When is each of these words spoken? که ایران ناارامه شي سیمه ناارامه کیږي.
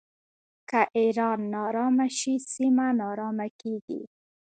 که 0.69 0.81
ایران 0.97 1.39
ناارامه 1.53 2.07
شي 2.17 2.33
سیمه 2.53 2.87
ناارامه 2.99 3.47
کیږي. 3.59 4.01